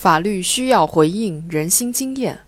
[0.00, 2.40] 法律需要回应人心经验。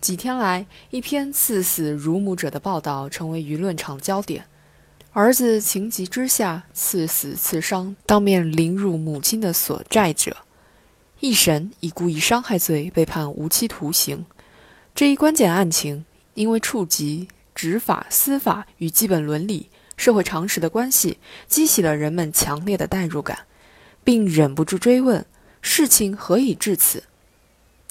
[0.00, 4.46] 几天来，一篇刺死乳母者的报道成为舆论场焦点。
[5.12, 10.38] 儿子情急之下刺死刺伤当面凌辱母亲的所债者，
[11.20, 14.26] 一审以故意伤害罪被判无期徒刑。
[14.92, 16.04] 这一关键案情，
[16.34, 23.46] 因为触及执法、司法与基本伦理、社会常识的关系，激起了人们强烈的代入感，
[24.02, 25.24] 并忍不住追问：
[25.66, 27.04] 事情何以至此？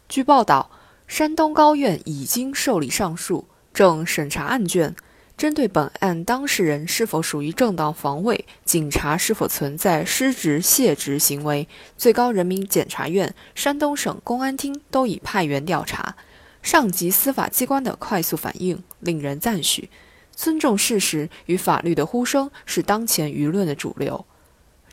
[0.07, 0.69] 据报道。
[1.05, 4.95] 山东高院已经受理上诉，正审查案卷。
[5.35, 16.15] 针对本案当事人是否属于正当防卫，警察是否存在失职卸职行为，最高人民检察院、山东省公安厅都已派员调查。
[16.61, 19.89] 上级司法机关的快速反应令人赞许。
[20.31, 24.25] 尊重事实与法律的呼声是当前舆论的主流。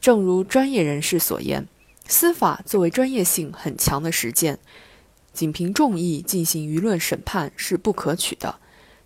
[0.00, 1.66] 正如专业人士所言，
[2.10, 4.58] 司法作为专业性很强的实践。
[5.32, 8.56] 仅凭众议进行舆论审判是不可取的，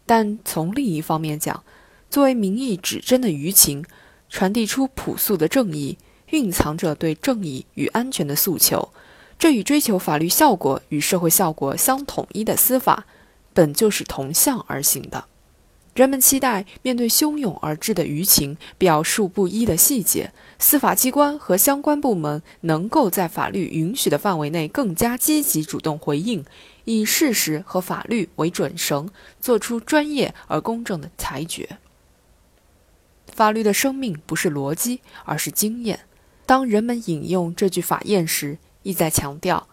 [0.06, 1.62] 但从另一方面讲，
[2.08, 3.84] 作为民意指针的舆情，
[4.30, 5.98] 传递出朴素的正义，
[6.30, 8.88] 蕴藏着对正义与安全的诉求，
[9.38, 13.04] 这与追求法律效果与社会效果相统一的司法，
[13.52, 15.26] 本就是同向而行的。
[15.94, 20.32] 人们期待面对汹涌而至的舆情、表述不一的细节，
[20.64, 26.42] 司法机关和相关部门能够在法律允许的范围内更加积极主动回应，
[26.86, 31.76] 以事实和法律为准绳，做出专业而公正的裁决。
[33.34, 36.00] 法律的生命不是逻辑，而是经验。
[36.46, 39.68] 当人们引用这句法谚时，意在强调，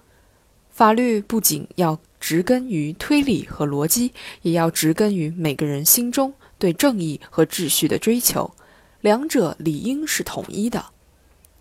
[0.70, 2.02] 法律不仅要。
[2.20, 4.12] 植根于推理和逻辑，
[4.44, 8.54] 也要植根于每个人心中对正义和秩序的追求，
[9.02, 10.86] 两者理应是统一的。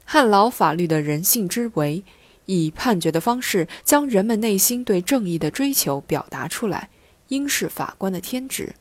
[0.04, 2.04] 汉老法律的人性之为，
[2.46, 6.88] 以判决的方式将人们内心对正义的追求表达出来，
[7.28, 8.74] 应是法官的天职。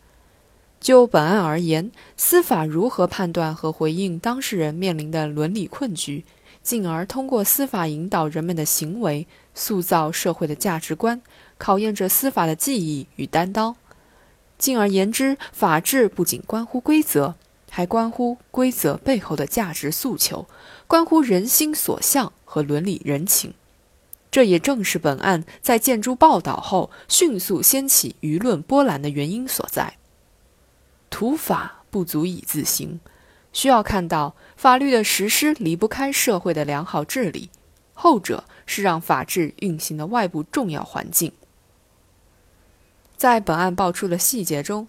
[0.80, 6.24] 就本案而言，司法如何判断和回应当事人面临的伦理困局，
[6.64, 11.22] 进而通过司法引导人们的行为，塑造社会的价值观。
[11.58, 13.76] 考验着司法的记忆与担当。
[14.58, 17.36] 进而言之，法治不仅关乎规则，
[17.70, 20.48] 还关乎规则背后的价值诉求，
[20.88, 23.54] 关乎人心所向和伦理人情。
[24.32, 29.98] 这也正是本案在见诸报道后迅速掀起舆论波澜的原因所在。
[31.10, 33.00] 土法不足以自行，
[33.52, 37.50] 需要看到法律的实施离不开社会的良好治理，
[37.96, 41.32] 后者是让法治运行的外部重要环境。
[43.18, 44.88] 在本案爆出的细节中，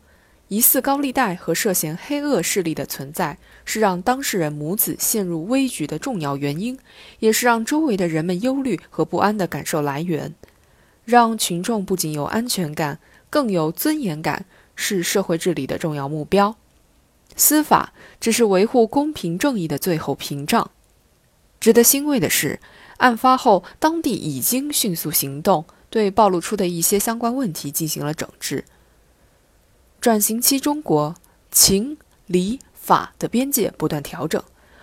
[0.50, 6.76] 疑似高利贷和涉嫌黑恶势力的存在，是让当事人母子陷入危局的重要原因，
[7.20, 10.34] 也是让周围的人们忧虑和不安的感受来源。
[11.04, 12.98] 让群众不仅有安全感，
[13.30, 14.44] 更有尊严感，
[14.74, 16.56] 是社会治理的重要目标。
[17.36, 20.72] 司法只是维护公平正义的最后屏障。
[21.60, 22.58] 值得欣慰的是，
[22.96, 25.64] 案发后当地已经迅速行动。
[25.88, 28.64] 对暴露出的一些相关问题进行了整治。
[30.00, 31.14] 转型期中国
[31.50, 34.42] 情理法的边界不断调整，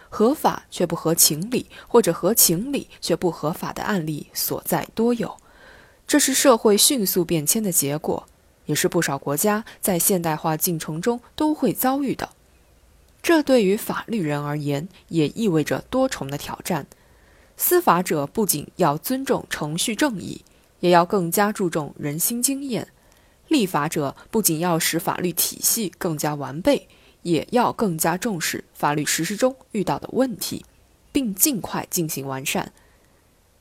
[0.10, 5.36] 合法却不合情理，或者合情理却不合法的案例所在多有。
[6.06, 8.28] 这是社会迅速变迁的结果，
[8.68, 12.30] 也是不少国家在现代化进程中都会遭遇的。
[13.24, 16.86] 这对于法律人而言，也意味着多重的挑战。
[17.58, 20.44] 司法者不仅要尊重程序正义。
[20.80, 22.90] 也要更加注重人心经验，
[23.48, 26.88] 立法者不仅要使法律体系更加完备，
[27.22, 30.66] 也要更加重视法律实施中遇到的问题，
[31.12, 32.74] 并尽快进行完善。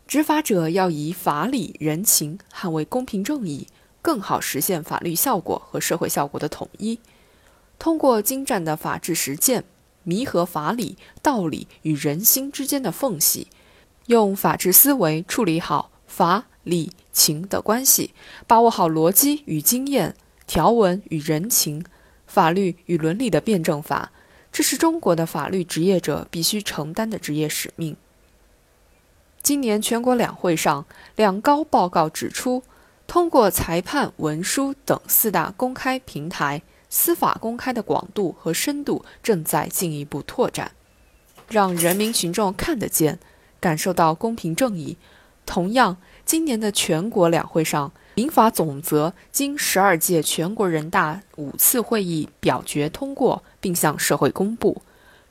[0.07, 3.67] 执法者要以法理人情捍卫公平正义，
[4.01, 7.01] 更好实现法律效果和社会效果的统一。
[7.79, 9.65] 通过精湛的法治实践，
[10.05, 13.49] 弥合法理、道理与人心之间的缝隙，
[14.07, 16.47] 用法治思维处理好法。
[16.67, 18.13] 理情的关系，
[18.49, 20.17] 把握好逻辑与经验、
[20.49, 21.85] 条文与人情、
[22.27, 24.11] 法律与伦理的辩证法，
[24.51, 27.97] 这是中国的法律职业者必须承担的职业使命。
[29.41, 30.85] 今年全国两会上，
[31.15, 32.65] 两高报告指出，
[33.07, 40.73] 通过裁判文书等四大公开平台，司法公开的广度和深度正在进一步拓展，
[41.49, 43.21] 让人民群众看得见、
[43.61, 44.97] 感受到公平正义。
[45.47, 45.97] 同样。
[46.27, 54.83] 今年的全国两会上，民法总则经十二届全国人大五次会议表决通过，并向社会公布，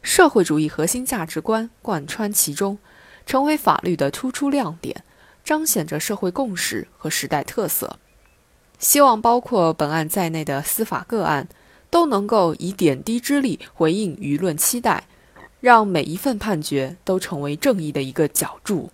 [0.01, 2.77] 社会主义核心价值观贯穿其中，
[3.25, 5.03] 成为法律的突出亮点，
[5.44, 7.98] 彰显着社会共识和时代特色。
[8.80, 11.50] 希望包括本案在内的司法个案
[11.89, 15.03] 都能够以点滴之力回应舆论期待，
[15.59, 18.89] 让每一份判决都成为正义的一个脚注。